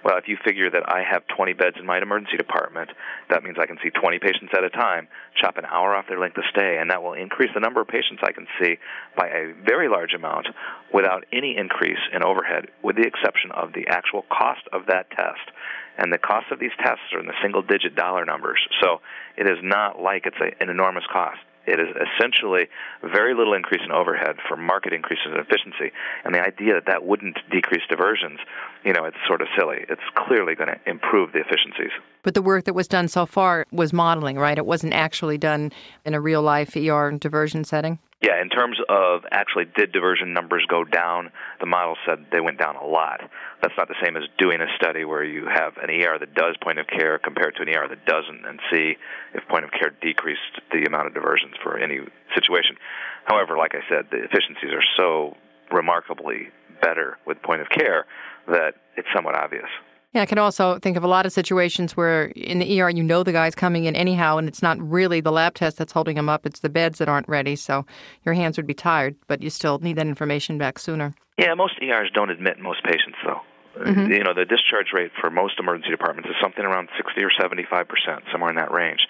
Well, 0.04 0.18
if 0.18 0.28
you 0.28 0.38
figure 0.44 0.70
that 0.70 0.90
I 0.90 1.04
have 1.06 1.24
20 1.36 1.54
beds 1.54 1.78
in 1.80 1.86
my 1.86 2.02
emergency 2.02 2.38
department, 2.38 2.90
that 3.30 3.44
means 3.44 3.58
I 3.62 3.68
can 3.68 3.78
see 3.84 3.90
20 3.90 4.20
patients 4.20 4.52
at 4.58 4.64
a 4.64 4.70
time, 4.70 5.08
chop 5.40 5.58
an 5.58 5.66
hour 5.66 5.96
off 5.96 6.06
their 6.10 6.20
length 6.20 6.38
of 6.38 6.44
stay, 6.50 6.78
and 6.80 6.90
that 6.90 7.02
will 7.02 7.14
increase 7.14 7.52
the 7.54 7.60
number 7.60 7.80
of 7.80 7.88
patients 7.88 8.22
I 8.24 8.32
can 8.32 8.48
see 8.60 8.78
by 9.16 9.28
a 9.28 9.54
very 9.66 9.88
large 9.88 10.14
amount 10.14 10.48
without 10.94 11.26
any 11.32 11.56
increase 11.58 12.02
in 12.12 12.24
overhead, 12.24 12.68
with 12.84 12.96
the 12.96 13.06
exception 13.06 13.52
of 13.52 13.74
the 13.74 13.88
actual 13.88 14.26
cost 14.34 14.62
of 14.74 14.88
that 14.88 15.10
test. 15.12 15.46
And 15.98 16.12
the 16.12 16.18
cost 16.18 16.52
of 16.52 16.60
these 16.60 16.76
tests 16.84 17.14
are 17.14 17.20
in 17.20 17.28
the 17.28 17.38
single 17.42 17.62
digit 17.62 17.96
dollar 17.96 18.26
numbers. 18.26 18.60
So 18.82 19.00
it 19.38 19.48
is 19.48 19.60
not 19.62 20.02
like 20.02 20.26
it's 20.26 20.42
a, 20.42 20.52
an 20.62 20.70
enormous 20.70 21.06
cost. 21.12 21.40
It 21.68 21.80
is 21.80 21.88
essentially 21.96 22.68
very 23.02 23.34
little 23.34 23.54
increase 23.54 23.82
in 23.84 23.92
overhead 23.92 24.38
for 24.48 24.56
market 24.56 24.94
increases 24.94 25.28
in 25.28 25.40
efficiency. 25.40 25.92
And 26.24 26.34
the 26.34 26.42
idea 26.42 26.74
that 26.76 26.86
that 26.88 27.04
wouldn't 27.06 27.38
decrease 27.50 27.84
diversions, 27.90 28.40
you 28.84 28.94
know, 28.94 29.06
it's 29.06 29.18
sort 29.28 29.42
of 29.42 29.48
silly. 29.58 29.86
It's 29.90 30.02
clearly 30.16 30.56
going 30.56 30.70
to 30.70 30.80
improve 30.90 31.32
the 31.32 31.40
efficiencies. 31.40 31.92
But 32.26 32.34
the 32.34 32.42
work 32.42 32.64
that 32.66 32.74
was 32.74 32.88
done 32.88 33.08
so 33.08 33.28
far 33.28 33.68
was 33.72 33.94
modeling, 33.94 34.38
right? 34.38 34.58
It 34.58 34.66
wasn't 34.66 34.94
actually 34.94 35.38
done 35.38 35.72
in 36.06 36.16
a 36.16 36.20
real 36.20 36.42
life 36.42 36.76
ER 36.76 37.12
diversion 37.12 37.64
setting? 37.64 38.00
Yeah, 38.20 38.42
in 38.42 38.50
terms 38.50 38.80
of 38.90 39.22
actually 39.30 39.66
did 39.78 39.92
diversion 39.92 40.34
numbers 40.34 40.66
go 40.68 40.84
down, 40.84 41.30
the 41.60 41.68
model 41.68 41.96
said 42.04 42.26
they 42.32 42.42
went 42.42 42.58
down 42.58 42.78
a 42.78 42.84
lot. 42.84 43.22
That's 43.62 43.76
not 43.78 43.90
the 43.90 43.96
same 44.04 44.18
as 44.18 44.24
doing 44.40 44.60
a 44.60 44.66
study 44.76 45.06
where 45.06 45.24
you 45.24 45.46
have 45.46 45.78
an 45.78 45.92
ER 45.92 46.18
that 46.18 46.34
does 46.34 46.58
point 46.64 46.80
of 46.80 46.88
care 46.88 47.20
compared 47.20 47.58
to 47.58 47.62
an 47.62 47.70
ER 47.70 47.88
that 47.90 48.08
doesn't 48.08 48.44
and 48.44 48.60
see 48.72 48.96
if 49.36 49.48
point 49.48 49.64
of 49.64 49.70
care 49.70 49.94
decreased 50.02 50.58
the 50.72 50.86
amount 50.88 51.06
of 51.06 51.14
diversions 51.14 51.54
for 51.62 51.78
any 51.78 52.00
situation. 52.34 52.76
However, 53.26 53.56
like 53.56 53.76
I 53.76 53.88
said, 53.88 54.08
the 54.10 54.24
efficiencies 54.24 54.74
are 54.74 54.84
so 54.98 55.38
remarkably 55.72 56.50
better 56.82 57.20
with 57.28 57.40
point 57.44 57.62
of 57.62 57.70
care 57.70 58.08
that 58.48 58.74
it's 58.98 59.08
somewhat 59.14 59.36
obvious. 59.36 59.70
Yeah, 60.16 60.22
I 60.22 60.26
can 60.26 60.38
also 60.38 60.80
think 60.80 60.96
of 60.96 61.04
a 61.04 61.10
lot 61.10 61.26
of 61.26 61.34
situations 61.34 61.98
where 61.98 62.28
in 62.38 62.60
the 62.60 62.82
ER 62.82 62.90
you 62.90 63.04
know 63.04 63.22
the 63.22 63.34
guy's 63.34 63.54
coming 63.54 63.84
in 63.84 63.98
anyhow, 63.98 64.38
and 64.38 64.48
it's 64.48 64.62
not 64.62 64.80
really 64.80 65.20
the 65.20 65.32
lab 65.32 65.56
test 65.56 65.78
that's 65.78 65.92
holding 65.92 66.18
him 66.18 66.30
up, 66.30 66.46
it's 66.46 66.62
the 66.62 66.70
beds 66.70 67.00
that 67.00 67.10
aren't 67.10 67.28
ready. 67.28 67.58
So 67.58 67.86
your 68.24 68.34
hands 68.34 68.56
would 68.56 68.66
be 68.66 68.74
tired, 68.74 69.18
but 69.28 69.42
you 69.42 69.50
still 69.50 69.78
need 69.80 69.98
that 69.98 70.08
information 70.08 70.58
back 70.58 70.80
sooner. 70.80 71.14
Yeah, 71.38 71.54
most 71.54 71.74
ERs 71.84 72.10
don't 72.14 72.30
admit 72.30 72.60
most 72.60 72.82
patients, 72.86 73.18
though. 73.26 73.42
Mm-hmm. 73.78 74.10
You 74.10 74.24
know, 74.24 74.34
the 74.34 74.46
discharge 74.46 74.94
rate 74.94 75.12
for 75.20 75.30
most 75.30 75.60
emergency 75.60 75.90
departments 75.90 76.30
is 76.30 76.36
something 76.42 76.64
around 76.64 76.88
60 76.96 77.22
or 77.22 77.30
75 77.38 77.86
percent, 77.86 78.24
somewhere 78.32 78.50
in 78.50 78.56
that 78.56 78.72
range. 78.72 79.02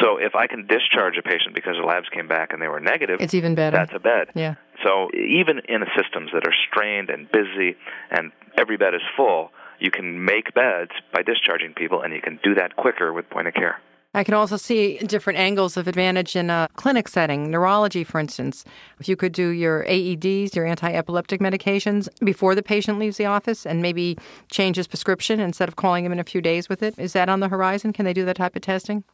So 0.00 0.16
if 0.16 0.34
I 0.34 0.46
can 0.46 0.66
discharge 0.66 1.18
a 1.18 1.22
patient 1.22 1.54
because 1.54 1.76
the 1.78 1.86
labs 1.86 2.08
came 2.08 2.28
back 2.28 2.54
and 2.54 2.62
they 2.62 2.68
were 2.68 2.80
negative, 2.80 3.18
it's 3.20 3.34
even 3.34 3.54
better. 3.54 3.76
That's 3.76 3.92
a 3.94 3.98
bed. 3.98 4.28
Yeah. 4.34 4.54
So 4.82 5.10
even 5.12 5.60
in 5.68 5.84
systems 5.94 6.30
that 6.32 6.46
are 6.46 6.54
strained 6.66 7.10
and 7.10 7.30
busy 7.30 7.76
and 8.10 8.32
every 8.56 8.78
bed 8.78 8.94
is 8.94 9.02
full, 9.18 9.50
you 9.80 9.90
can 9.90 10.24
make 10.24 10.54
beds 10.54 10.92
by 11.12 11.22
discharging 11.22 11.74
people, 11.74 12.02
and 12.02 12.12
you 12.14 12.20
can 12.20 12.38
do 12.42 12.54
that 12.54 12.76
quicker 12.76 13.12
with 13.12 13.28
point 13.30 13.48
of 13.48 13.54
care. 13.54 13.80
I 14.16 14.24
can 14.24 14.32
also 14.32 14.56
see 14.56 14.96
different 14.98 15.38
angles 15.38 15.76
of 15.76 15.86
advantage 15.86 16.36
in 16.36 16.48
a 16.48 16.68
clinic 16.76 17.06
setting, 17.06 17.50
neurology, 17.50 18.02
for 18.02 18.18
instance. 18.18 18.64
If 18.98 19.10
you 19.10 19.16
could 19.16 19.32
do 19.32 19.48
your 19.48 19.84
AEDs, 19.84 20.54
your 20.54 20.64
anti 20.64 20.90
epileptic 20.90 21.38
medications, 21.38 22.08
before 22.24 22.54
the 22.54 22.62
patient 22.62 22.98
leaves 22.98 23.18
the 23.18 23.26
office 23.26 23.66
and 23.66 23.82
maybe 23.82 24.16
change 24.50 24.76
his 24.76 24.86
prescription 24.86 25.38
instead 25.38 25.68
of 25.68 25.76
calling 25.76 26.06
him 26.06 26.12
in 26.12 26.18
a 26.18 26.24
few 26.24 26.40
days 26.40 26.66
with 26.66 26.82
it. 26.82 26.98
Is 26.98 27.12
that 27.12 27.28
on 27.28 27.40
the 27.40 27.48
horizon? 27.48 27.92
Can 27.92 28.06
they 28.06 28.14
do 28.14 28.24
that 28.24 28.36
type 28.36 28.56
of 28.56 28.62
testing? 28.62 29.04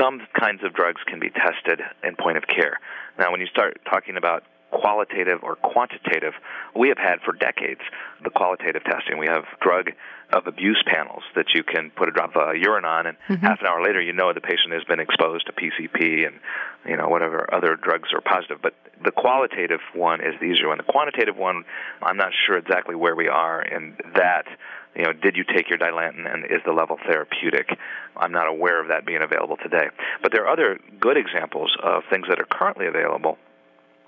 Some 0.00 0.22
kinds 0.38 0.62
of 0.64 0.72
drugs 0.72 1.02
can 1.06 1.20
be 1.20 1.28
tested 1.28 1.82
in 2.02 2.16
point 2.16 2.38
of 2.38 2.44
care. 2.46 2.78
Now, 3.18 3.30
when 3.30 3.40
you 3.40 3.46
start 3.46 3.78
talking 3.90 4.16
about 4.16 4.44
qualitative 4.70 5.42
or 5.42 5.56
quantitative, 5.56 6.34
we 6.76 6.88
have 6.88 6.98
had 6.98 7.20
for 7.24 7.32
decades 7.32 7.80
the 8.22 8.30
qualitative 8.30 8.84
testing. 8.84 9.18
We 9.18 9.26
have 9.26 9.44
drug 9.60 9.90
of 10.32 10.46
abuse 10.46 10.82
panels 10.86 11.22
that 11.34 11.46
you 11.54 11.62
can 11.64 11.90
put 11.90 12.08
a 12.08 12.12
drop 12.12 12.36
of 12.36 12.56
urine 12.56 12.84
on, 12.84 13.06
and 13.06 13.16
mm-hmm. 13.28 13.44
half 13.44 13.60
an 13.60 13.66
hour 13.66 13.82
later, 13.82 14.00
you 14.00 14.12
know 14.12 14.32
the 14.32 14.40
patient 14.40 14.72
has 14.72 14.84
been 14.84 15.00
exposed 15.00 15.46
to 15.46 15.52
PCP 15.52 16.26
and 16.26 16.38
you 16.86 16.96
know 16.96 17.08
whatever 17.08 17.52
other 17.52 17.76
drugs 17.76 18.10
are 18.12 18.20
positive. 18.20 18.58
But 18.62 18.74
the 19.02 19.10
qualitative 19.10 19.80
one 19.94 20.20
is 20.20 20.34
the 20.40 20.46
easier 20.46 20.68
one. 20.68 20.78
The 20.78 20.84
quantitative 20.84 21.36
one, 21.36 21.64
I'm 22.02 22.16
not 22.16 22.32
sure 22.46 22.56
exactly 22.56 22.94
where 22.94 23.16
we 23.16 23.28
are 23.28 23.62
in 23.62 23.96
that. 24.14 24.46
You 24.94 25.04
know, 25.04 25.12
did 25.12 25.36
you 25.36 25.44
take 25.44 25.70
your 25.70 25.78
Dilantin 25.78 26.26
and 26.26 26.44
is 26.46 26.60
the 26.66 26.72
level 26.72 26.98
therapeutic? 27.06 27.68
I'm 28.16 28.32
not 28.32 28.48
aware 28.48 28.82
of 28.82 28.88
that 28.88 29.06
being 29.06 29.22
available 29.22 29.56
today. 29.56 29.86
But 30.20 30.32
there 30.32 30.44
are 30.44 30.52
other 30.52 30.80
good 30.98 31.16
examples 31.16 31.76
of 31.82 32.02
things 32.10 32.26
that 32.28 32.40
are 32.40 32.46
currently 32.50 32.86
available 32.88 33.38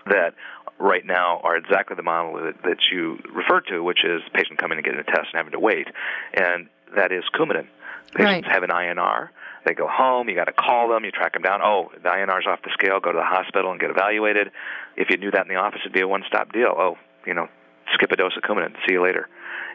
that 0.06 0.34
right 0.78 1.04
now 1.04 1.40
are 1.42 1.56
exactly 1.56 1.96
the 1.96 2.02
model 2.02 2.42
that, 2.42 2.62
that 2.64 2.78
you 2.90 3.18
referred 3.32 3.66
to, 3.68 3.82
which 3.82 4.04
is 4.04 4.22
the 4.24 4.30
patient 4.34 4.58
coming 4.58 4.78
and 4.78 4.84
getting 4.84 5.00
a 5.00 5.04
test 5.04 5.28
and 5.32 5.34
having 5.34 5.52
to 5.52 5.60
wait, 5.60 5.86
and 6.34 6.68
that 6.96 7.12
is 7.12 7.24
Coumadin. 7.34 7.66
Patients 8.14 8.46
right. 8.46 8.52
have 8.52 8.62
an 8.62 8.70
INR. 8.70 9.30
They 9.64 9.74
go 9.74 9.86
home. 9.88 10.28
You 10.28 10.34
got 10.34 10.44
to 10.44 10.52
call 10.52 10.88
them. 10.88 11.04
You 11.04 11.10
track 11.12 11.32
them 11.32 11.42
down. 11.42 11.60
Oh, 11.62 11.90
the 11.94 12.08
INR's 12.08 12.46
off 12.46 12.60
the 12.62 12.70
scale. 12.74 13.00
Go 13.00 13.12
to 13.12 13.18
the 13.18 13.24
hospital 13.24 13.70
and 13.70 13.80
get 13.80 13.90
evaluated. 13.90 14.50
If 14.96 15.08
you 15.08 15.16
knew 15.16 15.30
that 15.30 15.42
in 15.42 15.48
the 15.48 15.60
office, 15.60 15.80
it'd 15.82 15.92
be 15.92 16.00
a 16.00 16.08
one-stop 16.08 16.52
deal. 16.52 16.74
Oh, 16.76 16.98
you 17.26 17.32
know, 17.32 17.48
skip 17.94 18.10
a 18.10 18.16
dose 18.16 18.36
of 18.36 18.42
Coumadin. 18.42 18.74
See 18.86 18.94
you 18.94 19.02
later. 19.02 19.28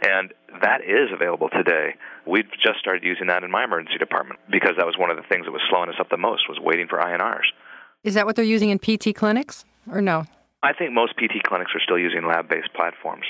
And 0.03 0.33
that 0.61 0.81
is 0.81 1.09
available 1.11 1.49
today. 1.49 1.95
We've 2.27 2.49
just 2.61 2.79
started 2.79 3.03
using 3.03 3.27
that 3.27 3.43
in 3.43 3.49
my 3.49 3.63
emergency 3.63 3.97
department 3.97 4.39
because 4.51 4.73
that 4.77 4.85
was 4.85 4.95
one 4.97 5.09
of 5.09 5.17
the 5.17 5.23
things 5.23 5.45
that 5.45 5.51
was 5.51 5.61
slowing 5.69 5.89
us 5.89 5.95
up 5.99 6.09
the 6.09 6.17
most 6.17 6.47
was 6.47 6.59
waiting 6.61 6.87
for 6.87 6.99
INRs. 6.99 7.49
Is 8.03 8.13
that 8.13 8.25
what 8.25 8.35
they're 8.35 8.45
using 8.45 8.69
in 8.69 8.79
PT 8.79 9.15
clinics? 9.15 9.65
or 9.91 10.01
no? 10.01 10.25
I 10.63 10.73
think 10.73 10.91
most 10.91 11.15
PT 11.17 11.43
clinics 11.43 11.71
are 11.75 11.79
still 11.79 11.99
using 11.99 12.25
lab 12.25 12.49
based 12.49 12.73
platforms. 12.73 13.25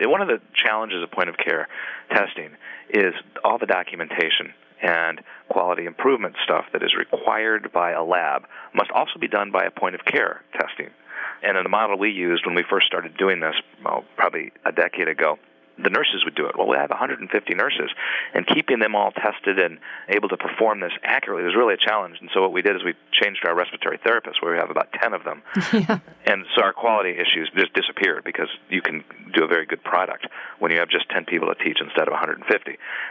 One 0.00 0.22
of 0.22 0.28
the 0.28 0.40
challenges 0.54 1.02
of 1.02 1.10
point 1.10 1.28
of 1.28 1.36
care 1.36 1.68
testing 2.10 2.50
is 2.88 3.12
all 3.44 3.58
the 3.58 3.66
documentation 3.66 4.54
and 4.82 5.20
quality 5.50 5.84
improvement 5.84 6.36
stuff 6.42 6.64
that 6.72 6.82
is 6.82 6.94
required 6.96 7.70
by 7.72 7.92
a 7.92 8.02
lab 8.02 8.46
must 8.74 8.90
also 8.92 9.18
be 9.20 9.28
done 9.28 9.50
by 9.50 9.64
a 9.64 9.70
point 9.70 9.94
of 9.94 10.00
care 10.06 10.42
testing. 10.58 10.88
And 11.42 11.58
in 11.58 11.64
the 11.64 11.68
model 11.68 11.98
we 11.98 12.10
used 12.10 12.46
when 12.46 12.54
we 12.54 12.64
first 12.68 12.86
started 12.86 13.16
doing 13.18 13.40
this, 13.40 13.54
well, 13.84 14.04
probably 14.16 14.52
a 14.64 14.72
decade 14.72 15.08
ago, 15.08 15.38
the 15.82 15.90
nurses 15.90 16.24
would 16.24 16.34
do 16.34 16.46
it. 16.46 16.56
Well, 16.56 16.68
we 16.68 16.76
have 16.76 16.90
150 16.90 17.54
nurses, 17.54 17.90
and 18.34 18.46
keeping 18.46 18.78
them 18.78 18.94
all 18.94 19.12
tested 19.12 19.58
and 19.58 19.78
able 20.08 20.28
to 20.28 20.36
perform 20.36 20.80
this 20.80 20.92
accurately 21.02 21.44
was 21.44 21.56
really 21.56 21.74
a 21.74 21.76
challenge. 21.76 22.18
And 22.20 22.30
so 22.34 22.42
what 22.42 22.52
we 22.52 22.62
did 22.62 22.76
is 22.76 22.84
we 22.84 22.94
changed 23.12 23.44
our 23.46 23.54
respiratory 23.54 23.98
therapists, 23.98 24.40
where 24.40 24.52
we 24.52 24.58
have 24.58 24.70
about 24.70 24.88
10 25.00 25.14
of 25.14 25.24
them. 25.24 25.42
Yeah. 25.80 26.00
And 26.26 26.44
so 26.54 26.62
our 26.62 26.72
quality 26.72 27.10
issues 27.10 27.48
just 27.56 27.72
disappeared 27.72 28.24
because 28.24 28.48
you 28.68 28.82
can 28.82 29.04
do 29.32 29.44
a 29.44 29.46
very 29.46 29.66
good 29.66 29.82
product 29.82 30.26
when 30.58 30.72
you 30.72 30.78
have 30.78 30.90
just 30.90 31.08
10 31.10 31.24
people 31.24 31.48
to 31.48 31.54
teach 31.64 31.78
instead 31.80 32.08
of 32.08 32.12
150. 32.12 32.44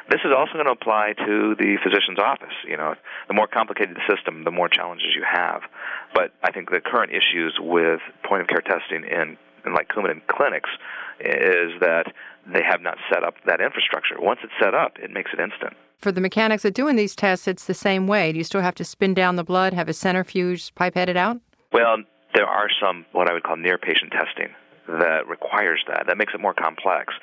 This 0.09 0.19
is 0.23 0.31
also 0.35 0.53
going 0.53 0.65
to 0.65 0.71
apply 0.71 1.13
to 1.13 1.55
the 1.55 1.77
physician's 1.81 2.19
office. 2.19 2.53
You 2.67 2.77
know, 2.77 2.95
the 3.27 3.33
more 3.33 3.47
complicated 3.47 3.95
the 3.95 4.13
system, 4.13 4.43
the 4.43 4.51
more 4.51 4.67
challenges 4.69 5.15
you 5.15 5.23
have. 5.23 5.61
But 6.13 6.31
I 6.43 6.51
think 6.51 6.69
the 6.69 6.81
current 6.81 7.11
issues 7.11 7.57
with 7.59 8.01
point 8.23 8.41
of 8.41 8.47
care 8.47 8.61
testing 8.61 9.03
in, 9.05 9.37
in 9.65 9.73
like 9.73 9.87
Coumadin 9.87 10.21
clinics 10.27 10.69
is 11.19 11.79
that 11.81 12.05
they 12.53 12.63
have 12.63 12.81
not 12.81 12.97
set 13.11 13.23
up 13.23 13.35
that 13.45 13.61
infrastructure. 13.61 14.15
Once 14.19 14.39
it's 14.43 14.53
set 14.59 14.73
up, 14.73 14.97
it 14.99 15.11
makes 15.11 15.31
it 15.33 15.39
instant. 15.39 15.73
For 15.97 16.11
the 16.11 16.21
mechanics 16.21 16.63
of 16.63 16.73
doing 16.73 16.95
these 16.95 17.15
tests, 17.15 17.47
it's 17.47 17.65
the 17.65 17.73
same 17.73 18.07
way. 18.07 18.31
Do 18.31 18.37
you 18.37 18.43
still 18.43 18.61
have 18.61 18.75
to 18.75 18.85
spin 18.85 19.13
down 19.13 19.35
the 19.35 19.43
blood, 19.43 19.73
have 19.73 19.89
a 19.89 19.93
centrifuge 19.93 20.73
pipette 20.75 21.09
it 21.09 21.17
out? 21.17 21.37
Well, 21.73 21.97
there 22.33 22.47
are 22.47 22.69
some 22.81 23.05
what 23.11 23.29
I 23.29 23.33
would 23.33 23.43
call 23.43 23.57
near 23.57 23.77
patient 23.77 24.11
testing 24.11 24.49
that 24.87 25.27
requires 25.27 25.83
that. 25.87 26.05
That 26.07 26.17
makes 26.17 26.33
it 26.33 26.39
more 26.39 26.53
complex. 26.53 27.13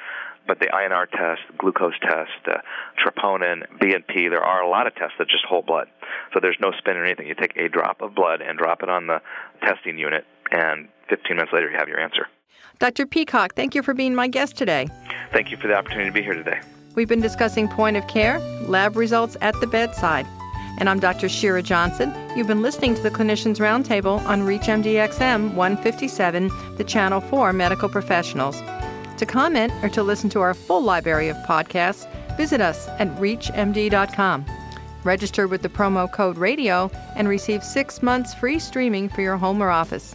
But 0.46 0.60
the 0.60 0.66
INR 0.66 1.10
test, 1.10 1.42
glucose 1.58 1.98
test, 2.00 2.30
uh, 2.46 2.58
troponin, 3.02 3.66
BNP, 3.80 4.30
there 4.30 4.44
are 4.44 4.62
a 4.62 4.68
lot 4.68 4.86
of 4.86 4.94
tests 4.94 5.14
that 5.18 5.28
just 5.28 5.44
hold 5.44 5.66
blood. 5.66 5.88
So 6.32 6.38
there's 6.40 6.58
no 6.60 6.70
spin 6.78 6.96
or 6.96 7.04
anything. 7.04 7.26
You 7.26 7.34
take 7.34 7.56
a 7.56 7.68
drop 7.68 8.00
of 8.00 8.14
blood 8.14 8.40
and 8.40 8.56
drop 8.56 8.84
it 8.84 8.88
on 8.88 9.08
the 9.08 9.20
testing 9.62 9.98
unit, 9.98 10.24
and 10.50 10.88
15 11.08 11.36
minutes 11.36 11.52
later 11.52 11.70
you 11.70 11.76
have 11.76 11.88
your 11.88 12.00
answer. 12.00 12.26
Dr. 12.78 13.06
Peacock, 13.06 13.54
thank 13.54 13.74
you 13.74 13.82
for 13.82 13.94
being 13.94 14.14
my 14.14 14.28
guest 14.28 14.56
today. 14.56 14.88
Thank 15.32 15.50
you 15.50 15.56
for 15.56 15.66
the 15.66 15.74
opportunity 15.74 16.10
to 16.10 16.12
be 16.12 16.22
here 16.22 16.34
today. 16.34 16.60
We've 16.94 17.08
been 17.08 17.20
discussing 17.20 17.68
point 17.68 17.96
of 17.96 18.06
care, 18.06 18.38
lab 18.62 18.96
results 18.96 19.36
at 19.40 19.58
the 19.60 19.66
bedside. 19.66 20.26
And 20.78 20.90
I'm 20.90 21.00
Dr. 21.00 21.28
Shira 21.28 21.62
Johnson. 21.62 22.14
You've 22.36 22.46
been 22.46 22.60
listening 22.60 22.94
to 22.96 23.02
the 23.02 23.10
Clinicians 23.10 23.58
Roundtable 23.58 24.22
on 24.26 24.42
ReachMDXM 24.42 25.54
157, 25.54 26.50
the 26.76 26.84
channel 26.84 27.20
for 27.22 27.52
medical 27.52 27.88
professionals. 27.88 28.60
To 29.16 29.24
comment 29.24 29.72
or 29.82 29.88
to 29.90 30.02
listen 30.02 30.28
to 30.30 30.40
our 30.40 30.52
full 30.52 30.82
library 30.82 31.28
of 31.28 31.36
podcasts, 31.38 32.06
visit 32.36 32.60
us 32.60 32.88
at 32.98 33.08
ReachMD.com. 33.16 34.44
Register 35.04 35.48
with 35.48 35.62
the 35.62 35.68
promo 35.68 36.10
code 36.10 36.36
RADIO 36.36 36.90
and 37.14 37.26
receive 37.26 37.62
six 37.62 38.02
months 38.02 38.34
free 38.34 38.58
streaming 38.58 39.08
for 39.08 39.22
your 39.22 39.38
home 39.38 39.62
or 39.62 39.70
office. 39.70 40.14